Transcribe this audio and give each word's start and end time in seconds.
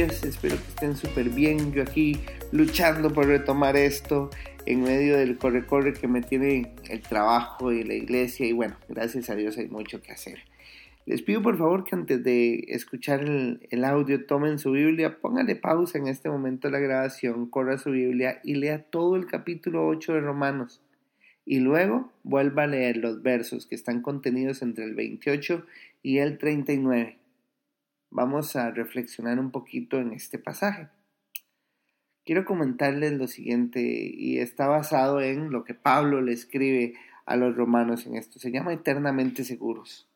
espero 0.00 0.56
que 0.56 0.68
estén 0.68 0.96
súper 0.96 1.30
bien. 1.30 1.72
Yo 1.72 1.82
aquí 1.82 2.18
luchando 2.52 3.12
por 3.12 3.26
retomar 3.26 3.76
esto 3.76 4.30
en 4.66 4.82
medio 4.82 5.16
del 5.16 5.38
corre-corre 5.38 5.92
que 5.92 6.08
me 6.08 6.20
tiene 6.20 6.74
el 6.88 7.00
trabajo 7.00 7.72
y 7.72 7.84
la 7.84 7.94
iglesia 7.94 8.46
y 8.46 8.52
bueno, 8.52 8.76
gracias 8.88 9.30
a 9.30 9.36
Dios 9.36 9.56
hay 9.58 9.68
mucho 9.68 10.02
que 10.02 10.12
hacer. 10.12 10.40
Les 11.06 11.22
pido 11.22 11.42
por 11.42 11.58
favor 11.58 11.84
que 11.84 11.94
antes 11.94 12.24
de 12.24 12.64
escuchar 12.68 13.20
el, 13.20 13.66
el 13.70 13.84
audio 13.84 14.24
tomen 14.24 14.58
su 14.58 14.72
Biblia, 14.72 15.18
pónganle 15.20 15.54
pausa 15.54 15.98
en 15.98 16.08
este 16.08 16.30
momento 16.30 16.70
la 16.70 16.78
grabación, 16.78 17.46
corra 17.46 17.78
su 17.78 17.90
Biblia 17.90 18.40
y 18.42 18.54
lea 18.54 18.82
todo 18.82 19.16
el 19.16 19.26
capítulo 19.26 19.86
8 19.86 20.14
de 20.14 20.20
Romanos 20.20 20.80
y 21.44 21.60
luego 21.60 22.10
vuelva 22.22 22.64
a 22.64 22.68
leer 22.68 22.96
los 22.96 23.22
versos 23.22 23.66
que 23.66 23.74
están 23.74 24.00
contenidos 24.00 24.62
entre 24.62 24.84
el 24.84 24.94
28 24.94 25.64
y 26.02 26.18
el 26.18 26.38
39 26.38 27.18
vamos 28.14 28.54
a 28.54 28.70
reflexionar 28.70 29.40
un 29.40 29.50
poquito 29.50 29.98
en 29.98 30.12
este 30.12 30.38
pasaje. 30.38 30.88
Quiero 32.24 32.44
comentarles 32.44 33.12
lo 33.12 33.26
siguiente 33.26 33.82
y 33.82 34.38
está 34.38 34.68
basado 34.68 35.20
en 35.20 35.50
lo 35.50 35.64
que 35.64 35.74
Pablo 35.74 36.22
le 36.22 36.32
escribe 36.32 36.94
a 37.26 37.36
los 37.36 37.56
romanos 37.56 38.06
en 38.06 38.14
esto. 38.14 38.38
Se 38.38 38.52
llama 38.52 38.72
eternamente 38.72 39.44
seguros. 39.44 40.08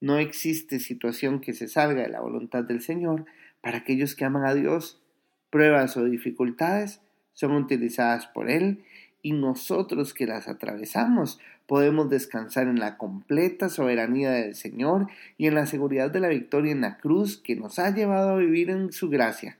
No 0.00 0.18
existe 0.18 0.78
situación 0.78 1.40
que 1.40 1.52
se 1.52 1.66
salga 1.66 2.02
de 2.02 2.08
la 2.08 2.20
voluntad 2.20 2.62
del 2.62 2.80
Señor 2.80 3.26
para 3.60 3.78
aquellos 3.78 4.14
que 4.14 4.24
aman 4.24 4.46
a 4.46 4.54
Dios. 4.54 5.02
Pruebas 5.50 5.96
o 5.96 6.04
dificultades 6.04 7.02
son 7.32 7.52
utilizadas 7.52 8.28
por 8.28 8.48
Él 8.48 8.84
y 9.22 9.32
nosotros 9.32 10.14
que 10.14 10.26
las 10.26 10.48
atravesamos 10.48 11.38
podemos 11.66 12.10
descansar 12.10 12.66
en 12.66 12.80
la 12.80 12.96
completa 12.96 13.68
soberanía 13.68 14.30
del 14.30 14.54
Señor 14.54 15.06
y 15.38 15.46
en 15.46 15.54
la 15.54 15.66
seguridad 15.66 16.10
de 16.10 16.20
la 16.20 16.28
victoria 16.28 16.72
en 16.72 16.80
la 16.80 16.98
cruz 16.98 17.36
que 17.36 17.56
nos 17.56 17.78
ha 17.78 17.94
llevado 17.94 18.30
a 18.30 18.38
vivir 18.38 18.70
en 18.70 18.92
su 18.92 19.08
gracia. 19.08 19.58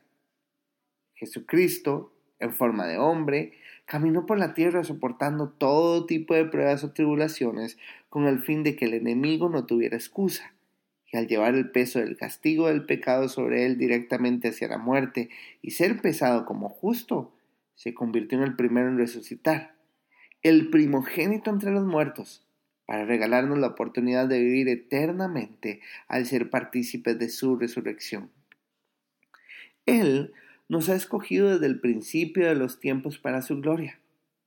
Jesucristo, 1.15 2.13
en 2.39 2.53
forma 2.53 2.87
de 2.87 2.99
hombre, 2.99 3.53
caminó 3.85 4.25
por 4.25 4.39
la 4.39 4.55
tierra 4.55 4.85
soportando 4.85 5.51
todo 5.51 6.07
tipo 6.07 6.35
de 6.35 6.47
pruebas 6.47 6.83
o 6.85 6.93
tribulaciones 6.93 7.77
con 8.09 8.27
el 8.27 8.41
fin 8.41 8.63
de 8.63 8.77
que 8.77 8.87
el 8.87 8.95
enemigo 8.95 9.49
no 9.49 9.67
tuviera 9.67 9.97
excusa. 9.97 10.55
Y 11.13 11.17
al 11.17 11.27
llevar 11.27 11.55
el 11.55 11.71
peso 11.71 11.99
del 11.99 12.17
castigo 12.17 12.69
del 12.69 12.87
pecado 12.87 13.29
sobre 13.29 13.67
él 13.67 13.79
directamente 13.79 14.49
hacia 14.49 14.69
la 14.69 14.79
muerte 14.79 15.29
y 15.61 15.73
ser 15.73 16.01
pesado 16.01 16.47
como 16.47 16.69
justo, 16.69 17.33
se 17.81 17.95
convirtió 17.95 18.37
en 18.37 18.45
el 18.45 18.57
primero 18.57 18.91
en 18.91 18.99
resucitar, 18.99 19.75
el 20.43 20.69
primogénito 20.69 21.49
entre 21.49 21.71
los 21.71 21.87
muertos, 21.87 22.47
para 22.85 23.07
regalarnos 23.07 23.59
la 23.59 23.69
oportunidad 23.69 24.29
de 24.29 24.39
vivir 24.39 24.69
eternamente 24.69 25.81
al 26.07 26.27
ser 26.27 26.51
partícipes 26.51 27.19
de 27.19 27.31
su 27.31 27.57
resurrección. 27.57 28.31
Él 29.87 30.35
nos 30.69 30.91
ha 30.91 30.95
escogido 30.95 31.49
desde 31.49 31.65
el 31.65 31.81
principio 31.81 32.47
de 32.47 32.55
los 32.55 32.81
tiempos 32.81 33.17
para 33.17 33.41
su 33.41 33.63
gloria, 33.63 33.99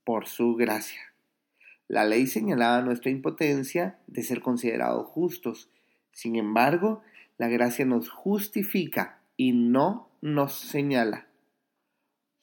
por 0.04 0.28
su 0.28 0.54
gracia. 0.54 1.02
La 1.88 2.06
ley 2.06 2.28
señalaba 2.28 2.84
nuestra 2.84 3.10
impotencia 3.10 3.98
de 4.06 4.22
ser 4.22 4.42
considerados 4.42 5.08
justos. 5.08 5.72
Sin 6.12 6.36
embargo, 6.36 7.02
la 7.40 7.48
gracia 7.48 7.84
nos 7.84 8.10
justifica 8.10 9.22
y 9.38 9.54
no 9.54 10.08
nos 10.22 10.54
señala. 10.54 11.33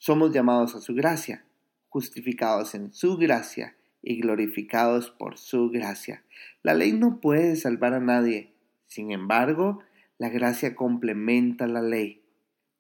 Somos 0.03 0.33
llamados 0.33 0.75
a 0.75 0.81
su 0.81 0.95
gracia, 0.95 1.45
justificados 1.91 2.74
en 2.74 2.91
su 2.91 3.19
gracia 3.19 3.77
y 4.01 4.19
glorificados 4.23 5.11
por 5.11 5.36
su 5.36 5.69
gracia. 5.69 6.24
La 6.63 6.73
ley 6.73 6.95
no 6.95 7.20
puede 7.20 7.55
salvar 7.57 7.92
a 7.92 8.01
nadie. 8.01 8.55
Sin 8.86 9.11
embargo, 9.11 9.80
la 10.17 10.30
gracia 10.30 10.74
complementa 10.74 11.67
la 11.67 11.83
ley. 11.83 12.23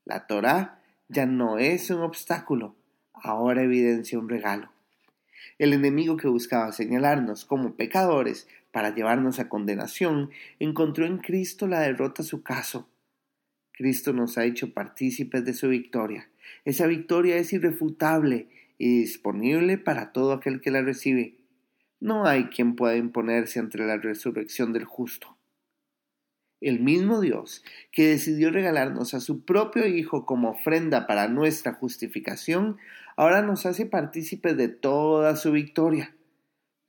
La 0.06 0.26
Torah 0.26 0.80
ya 1.10 1.26
no 1.26 1.58
es 1.58 1.90
un 1.90 2.00
obstáculo, 2.00 2.74
ahora 3.12 3.64
evidencia 3.64 4.18
un 4.18 4.30
regalo. 4.30 4.72
El 5.58 5.74
enemigo 5.74 6.16
que 6.16 6.28
buscaba 6.28 6.72
señalarnos 6.72 7.44
como 7.44 7.74
pecadores 7.74 8.48
para 8.72 8.94
llevarnos 8.94 9.40
a 9.40 9.50
condenación 9.50 10.30
encontró 10.58 11.04
en 11.04 11.18
Cristo 11.18 11.66
la 11.66 11.80
derrota 11.80 12.22
a 12.22 12.24
su 12.24 12.42
caso. 12.42 12.88
Cristo 13.80 14.12
nos 14.12 14.36
ha 14.36 14.44
hecho 14.44 14.74
partícipes 14.74 15.42
de 15.46 15.54
su 15.54 15.70
victoria. 15.70 16.28
Esa 16.66 16.86
victoria 16.86 17.38
es 17.38 17.50
irrefutable 17.54 18.50
y 18.76 18.98
disponible 18.98 19.78
para 19.78 20.12
todo 20.12 20.34
aquel 20.34 20.60
que 20.60 20.70
la 20.70 20.82
recibe. 20.82 21.38
No 21.98 22.26
hay 22.26 22.48
quien 22.48 22.76
pueda 22.76 22.98
imponerse 22.98 23.58
ante 23.58 23.78
la 23.78 23.96
resurrección 23.96 24.74
del 24.74 24.84
justo. 24.84 25.38
El 26.60 26.80
mismo 26.80 27.22
Dios 27.22 27.64
que 27.90 28.08
decidió 28.08 28.50
regalarnos 28.50 29.14
a 29.14 29.20
su 29.20 29.46
propio 29.46 29.86
Hijo 29.86 30.26
como 30.26 30.50
ofrenda 30.50 31.06
para 31.06 31.28
nuestra 31.28 31.72
justificación, 31.72 32.76
ahora 33.16 33.40
nos 33.40 33.64
hace 33.64 33.86
partícipes 33.86 34.58
de 34.58 34.68
toda 34.68 35.36
su 35.36 35.52
victoria. 35.52 36.14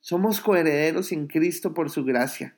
Somos 0.01 0.41
coherederos 0.41 1.13
en 1.13 1.27
Cristo 1.27 1.73
por 1.73 1.89
su 1.89 2.03
gracia. 2.03 2.57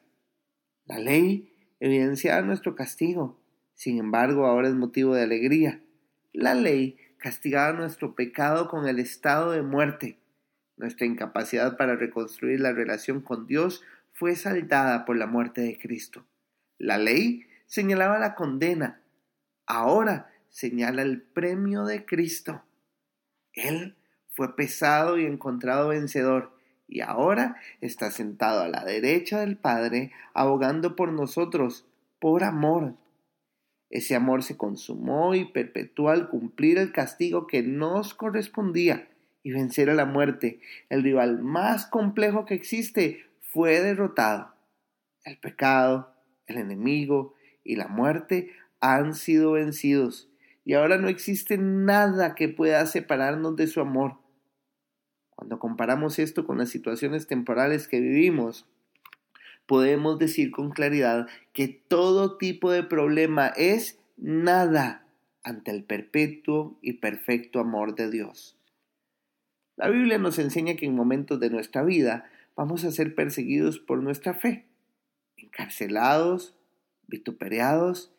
La 0.85 0.97
ley 0.97 1.53
evidenciaba 1.79 2.41
nuestro 2.41 2.73
castigo, 2.73 3.42
sin 3.83 3.99
embargo 3.99 4.45
ahora 4.45 4.69
es 4.69 4.75
motivo 4.75 5.13
de 5.13 5.23
alegría. 5.23 5.81
La 6.31 6.53
ley 6.53 6.95
castigaba 7.17 7.73
nuestro 7.73 8.15
pecado 8.15 8.69
con 8.69 8.87
el 8.87 8.97
estado 8.97 9.51
de 9.51 9.61
muerte. 9.61 10.17
Nuestra 10.77 11.05
incapacidad 11.05 11.75
para 11.75 11.97
reconstruir 11.97 12.61
la 12.61 12.71
relación 12.71 13.19
con 13.19 13.45
Dios 13.45 13.83
fue 14.13 14.37
saldada 14.37 15.03
por 15.03 15.17
la 15.17 15.27
muerte 15.27 15.59
de 15.59 15.77
Cristo. 15.77 16.25
La 16.77 16.97
ley 16.97 17.45
señalaba 17.65 18.19
la 18.19 18.35
condena. 18.35 19.01
Ahora 19.65 20.31
señala 20.47 21.01
el 21.01 21.21
premio 21.21 21.83
de 21.83 22.05
Cristo. 22.05 22.63
Él 23.51 23.97
fue 24.29 24.55
pesado 24.55 25.17
y 25.17 25.25
encontrado 25.25 25.89
vencedor, 25.89 26.57
y 26.87 27.01
ahora 27.01 27.57
está 27.81 28.11
sentado 28.11 28.61
a 28.61 28.69
la 28.69 28.85
derecha 28.85 29.41
del 29.41 29.57
Padre, 29.57 30.13
abogando 30.33 30.95
por 30.95 31.11
nosotros, 31.11 31.85
por 32.19 32.45
amor. 32.45 32.95
Ese 33.93 34.15
amor 34.15 34.41
se 34.41 34.57
consumó 34.57 35.35
y 35.35 35.45
perpetuó 35.45 36.09
al 36.09 36.27
cumplir 36.27 36.79
el 36.79 36.91
castigo 36.91 37.45
que 37.45 37.61
nos 37.61 38.15
correspondía 38.15 39.07
y 39.43 39.51
vencer 39.51 39.91
a 39.91 39.93
la 39.93 40.05
muerte. 40.05 40.61
El 40.89 41.03
rival 41.03 41.43
más 41.43 41.85
complejo 41.85 42.43
que 42.45 42.55
existe 42.55 43.23
fue 43.39 43.81
derrotado. 43.81 44.55
El 45.23 45.37
pecado, 45.37 46.11
el 46.47 46.57
enemigo 46.57 47.35
y 47.63 47.75
la 47.75 47.87
muerte 47.87 48.49
han 48.79 49.13
sido 49.13 49.51
vencidos 49.51 50.27
y 50.65 50.73
ahora 50.73 50.97
no 50.97 51.07
existe 51.07 51.59
nada 51.59 52.33
que 52.33 52.49
pueda 52.49 52.83
separarnos 52.87 53.55
de 53.55 53.67
su 53.67 53.79
amor. 53.79 54.17
Cuando 55.29 55.59
comparamos 55.59 56.17
esto 56.17 56.47
con 56.47 56.57
las 56.57 56.69
situaciones 56.69 57.27
temporales 57.27 57.87
que 57.87 57.99
vivimos, 57.99 58.65
podemos 59.65 60.19
decir 60.19 60.51
con 60.51 60.71
claridad 60.71 61.27
que 61.53 61.67
todo 61.67 62.37
tipo 62.37 62.71
de 62.71 62.83
problema 62.83 63.47
es 63.47 63.99
nada 64.17 65.05
ante 65.43 65.71
el 65.71 65.83
perpetuo 65.83 66.77
y 66.81 66.93
perfecto 66.93 67.59
amor 67.59 67.95
de 67.95 68.09
Dios. 68.09 68.57
La 69.75 69.89
Biblia 69.89 70.17
nos 70.17 70.39
enseña 70.39 70.75
que 70.75 70.85
en 70.85 70.95
momentos 70.95 71.39
de 71.39 71.49
nuestra 71.49 71.83
vida 71.83 72.29
vamos 72.55 72.83
a 72.83 72.91
ser 72.91 73.15
perseguidos 73.15 73.79
por 73.79 74.01
nuestra 74.03 74.33
fe, 74.33 74.65
encarcelados, 75.35 76.55
vituperados, 77.07 78.11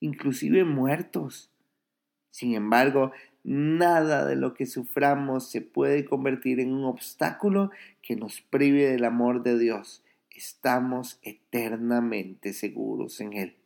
inclusive 0.00 0.64
muertos. 0.64 1.50
Sin 2.30 2.54
embargo, 2.54 3.12
nada 3.42 4.26
de 4.26 4.36
lo 4.36 4.54
que 4.54 4.66
suframos 4.66 5.50
se 5.50 5.62
puede 5.62 6.04
convertir 6.04 6.60
en 6.60 6.72
un 6.72 6.84
obstáculo 6.84 7.70
que 8.02 8.14
nos 8.14 8.42
prive 8.42 8.90
del 8.90 9.04
amor 9.04 9.42
de 9.42 9.58
Dios 9.58 10.02
estamos 10.38 11.18
eternamente 11.22 12.52
seguros 12.52 13.20
en 13.20 13.32
Él. 13.32 13.56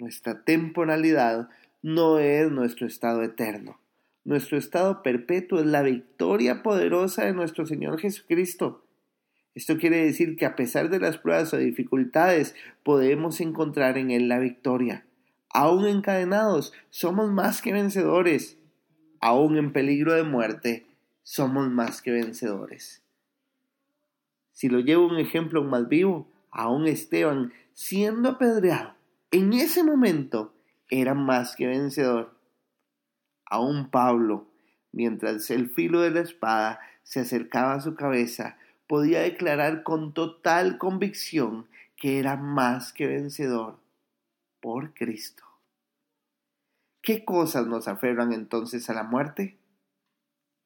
Nuestra 0.00 0.42
temporalidad 0.42 1.48
no 1.80 2.18
es 2.18 2.50
nuestro 2.50 2.88
estado 2.88 3.22
eterno. 3.22 3.78
Nuestro 4.24 4.58
estado 4.58 5.00
perpetuo 5.02 5.60
es 5.60 5.66
la 5.66 5.82
victoria 5.82 6.64
poderosa 6.64 7.24
de 7.24 7.34
nuestro 7.34 7.66
Señor 7.66 8.00
Jesucristo. 8.00 8.84
Esto 9.54 9.78
quiere 9.78 10.04
decir 10.04 10.36
que 10.36 10.44
a 10.44 10.56
pesar 10.56 10.90
de 10.90 10.98
las 10.98 11.18
pruebas 11.18 11.54
o 11.54 11.56
dificultades 11.56 12.56
podemos 12.82 13.40
encontrar 13.40 13.96
en 13.96 14.10
Él 14.10 14.28
la 14.28 14.40
victoria. 14.40 15.06
Aún 15.50 15.86
encadenados, 15.86 16.72
somos 16.90 17.30
más 17.30 17.62
que 17.62 17.72
vencedores. 17.72 18.58
Aún 19.20 19.56
en 19.56 19.72
peligro 19.72 20.14
de 20.14 20.24
muerte, 20.24 20.86
somos 21.22 21.70
más 21.70 22.02
que 22.02 22.10
vencedores. 22.10 23.02
Si 24.58 24.68
lo 24.68 24.80
llevo 24.80 25.06
un 25.06 25.18
ejemplo 25.18 25.62
más 25.62 25.88
vivo, 25.88 26.26
aún 26.50 26.88
Esteban, 26.88 27.52
siendo 27.74 28.30
apedreado, 28.30 28.92
en 29.30 29.52
ese 29.52 29.84
momento 29.84 30.52
era 30.90 31.14
más 31.14 31.54
que 31.54 31.68
vencedor. 31.68 32.34
Aún 33.44 33.88
Pablo, 33.88 34.48
mientras 34.90 35.48
el 35.52 35.70
filo 35.70 36.00
de 36.00 36.10
la 36.10 36.22
espada 36.22 36.80
se 37.04 37.20
acercaba 37.20 37.74
a 37.74 37.80
su 37.80 37.94
cabeza, 37.94 38.58
podía 38.88 39.20
declarar 39.20 39.84
con 39.84 40.12
total 40.12 40.76
convicción 40.76 41.68
que 41.94 42.18
era 42.18 42.34
más 42.34 42.92
que 42.92 43.06
vencedor 43.06 43.78
por 44.58 44.92
Cristo. 44.92 45.44
¿Qué 47.00 47.24
cosas 47.24 47.68
nos 47.68 47.86
aferran 47.86 48.32
entonces 48.32 48.90
a 48.90 48.94
la 48.94 49.04
muerte? 49.04 49.56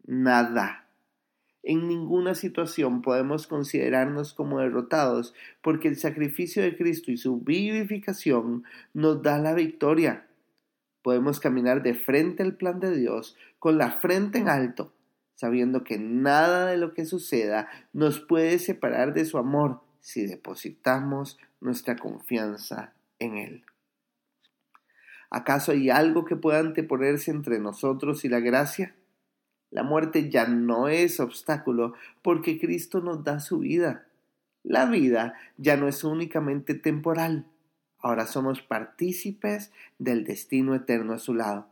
Nada. 0.04 0.81
En 1.62 1.86
ninguna 1.86 2.34
situación 2.34 3.02
podemos 3.02 3.46
considerarnos 3.46 4.34
como 4.34 4.58
derrotados 4.58 5.32
porque 5.62 5.88
el 5.88 5.96
sacrificio 5.96 6.62
de 6.62 6.76
Cristo 6.76 7.12
y 7.12 7.16
su 7.16 7.40
vivificación 7.40 8.64
nos 8.94 9.22
da 9.22 9.38
la 9.38 9.54
victoria. 9.54 10.26
Podemos 11.02 11.38
caminar 11.38 11.82
de 11.82 11.94
frente 11.94 12.42
al 12.42 12.56
plan 12.56 12.80
de 12.80 12.96
Dios 12.96 13.36
con 13.60 13.78
la 13.78 13.92
frente 13.92 14.38
en 14.38 14.48
alto, 14.48 14.92
sabiendo 15.34 15.84
que 15.84 15.98
nada 15.98 16.66
de 16.66 16.78
lo 16.78 16.94
que 16.94 17.04
suceda 17.04 17.68
nos 17.92 18.20
puede 18.20 18.58
separar 18.58 19.12
de 19.14 19.24
su 19.24 19.38
amor 19.38 19.80
si 20.00 20.26
depositamos 20.26 21.38
nuestra 21.60 21.96
confianza 21.96 22.92
en 23.20 23.36
Él. 23.36 23.64
¿Acaso 25.30 25.72
hay 25.72 25.90
algo 25.90 26.24
que 26.24 26.36
pueda 26.36 26.58
anteponerse 26.58 27.30
entre 27.30 27.58
nosotros 27.60 28.24
y 28.24 28.28
la 28.28 28.40
gracia? 28.40 28.94
La 29.72 29.82
muerte 29.82 30.28
ya 30.28 30.46
no 30.46 30.86
es 30.86 31.19
obstáculo 31.19 31.94
porque 32.20 32.60
Cristo 32.60 33.00
nos 33.00 33.24
da 33.24 33.40
su 33.40 33.60
vida. 33.60 34.06
La 34.62 34.84
vida 34.84 35.34
ya 35.56 35.78
no 35.78 35.88
es 35.88 36.04
únicamente 36.04 36.74
temporal. 36.74 37.46
Ahora 37.98 38.26
somos 38.26 38.60
partícipes 38.60 39.72
del 39.98 40.24
destino 40.24 40.74
eterno 40.74 41.14
a 41.14 41.19
su 41.19 41.32
lado. 41.34 41.69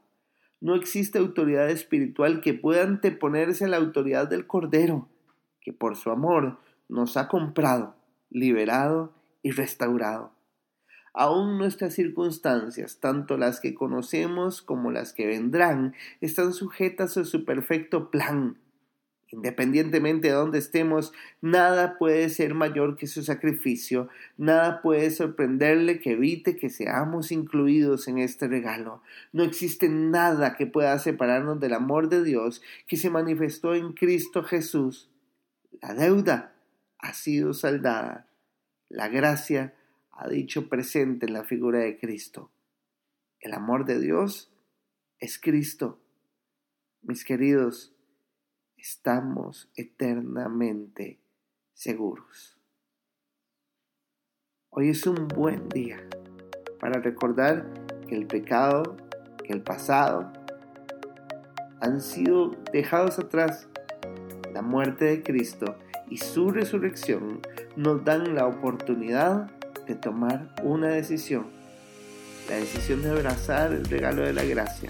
No 0.63 0.77
existe 0.77 1.19
autoridad 1.19 1.69
espiritual 1.69 2.41
que 2.41 2.55
pueda 2.55 2.85
anteponerse 2.85 3.67
a 3.67 3.69
la 3.69 3.77
autoridad 3.77 4.29
del 4.29 4.47
Cordero, 4.47 5.07
que 5.61 5.75
por 5.75 5.97
su 5.97 6.11
amor 6.11 6.59
nos 6.89 7.19
ha 7.19 7.29
comprado, 7.29 7.97
liberado 8.31 9.13
y 9.43 9.51
restaurado. 9.51 10.33
Aún 11.13 11.59
nuestras 11.59 11.95
circunstancias, 11.95 12.99
tanto 13.01 13.37
las 13.37 13.61
que 13.61 13.75
conocemos 13.75 14.63
como 14.63 14.93
las 14.93 15.13
que 15.13 15.27
vendrán, 15.27 15.95
están 16.21 16.53
sujetas 16.53 17.17
a 17.17 17.25
su 17.25 17.45
perfecto 17.45 18.11
plan. 18.11 18.59
Independientemente 19.33 20.29
de 20.29 20.35
dónde 20.35 20.59
estemos, 20.59 21.13
nada 21.41 21.99
puede 21.99 22.29
ser 22.31 22.55
mayor 22.55 22.97
que 22.97 23.07
su 23.07 23.23
sacrificio, 23.23 24.09
nada 24.37 24.83
puede 24.83 25.11
sorprenderle 25.13 26.01
que 26.01 26.13
evite 26.13 26.57
que 26.57 26.69
seamos 26.69 27.31
incluidos 27.31 28.09
en 28.09 28.19
este 28.19 28.49
regalo. 28.49 29.03
No 29.33 29.45
existe 29.45 29.89
nada 29.89 30.57
que 30.57 30.67
pueda 30.67 30.99
separarnos 30.99 31.61
del 31.61 31.75
amor 31.75 32.09
de 32.09 32.25
Dios 32.25 32.61
que 32.89 32.97
se 32.97 33.09
manifestó 33.09 33.75
en 33.75 33.93
Cristo 33.93 34.43
Jesús. 34.43 35.09
La 35.81 35.95
deuda 35.95 36.53
ha 36.99 37.15
sido 37.15 37.55
saldada, 37.55 38.27
la 38.89 39.09
gracia 39.09 39.75
ha 40.21 40.29
dicho 40.29 40.69
presente 40.69 41.25
en 41.25 41.33
la 41.33 41.45
figura 41.45 41.79
de 41.79 41.99
Cristo. 41.99 42.51
El 43.41 43.55
amor 43.55 43.87
de 43.87 43.99
Dios 43.99 44.53
es 45.19 45.39
Cristo. 45.39 45.99
Mis 47.01 47.25
queridos, 47.25 47.95
estamos 48.77 49.71
eternamente 49.77 51.19
seguros. 51.73 52.59
Hoy 54.69 54.91
es 54.91 55.07
un 55.07 55.27
buen 55.27 55.71
día 55.71 56.07
para 56.79 57.01
recordar 57.01 57.73
que 58.07 58.15
el 58.15 58.27
pecado, 58.27 58.99
que 59.43 59.55
el 59.55 59.63
pasado 59.63 60.31
han 61.81 62.03
sido 62.03 62.51
dejados 62.75 63.19
atrás. 63.19 63.71
La 64.53 64.61
muerte 64.61 65.07
de 65.07 65.23
Cristo 65.23 65.79
y 66.11 66.19
su 66.19 66.51
resurrección 66.51 67.41
nos 67.75 68.05
dan 68.05 68.35
la 68.35 68.47
oportunidad 68.47 69.51
de 69.91 69.97
tomar 69.97 70.47
una 70.63 70.87
decisión, 70.87 71.47
la 72.49 72.55
decisión 72.55 73.03
de 73.03 73.11
abrazar 73.11 73.73
el 73.73 73.85
regalo 73.85 74.23
de 74.23 74.33
la 74.33 74.45
gracia, 74.45 74.89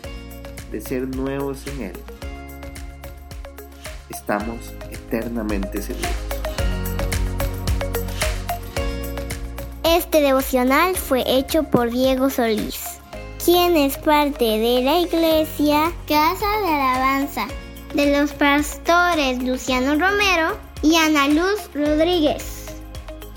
de 0.71 0.81
ser 0.83 1.09
nuevos 1.17 1.67
en 1.69 1.85
Él. 1.85 1.93
Estamos 4.11 4.75
eternamente 4.91 5.81
seguros. 5.81 6.11
Este 9.85 10.21
devocional 10.21 10.95
fue 10.95 11.25
hecho 11.27 11.63
por 11.63 11.91
Diego 11.91 12.29
Solís, 12.29 13.01
quien 13.43 13.79
es 13.79 13.97
parte 13.97 14.45
de 14.45 14.83
la 14.83 15.01
iglesia 15.01 15.93
Casa 16.07 16.47
de 16.61 16.69
Alabanza 16.69 17.47
de 17.95 18.19
los 18.19 18.33
pastores 18.35 19.43
Luciano 19.43 19.95
Romero 19.95 20.59
y 20.83 20.97
Ana 20.97 21.27
Luz 21.29 21.71
Rodríguez. 21.75 22.60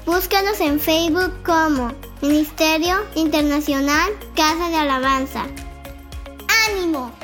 Búscanos 0.05 0.59
en 0.59 0.81
Facebook 0.81 1.31
como 1.45 1.93
Ministerio 2.21 3.05
Internacional 3.15 4.11
Casa 4.35 4.67
de 4.69 4.75
Alabanza. 4.75 5.45
¡Ánimo! 6.67 7.22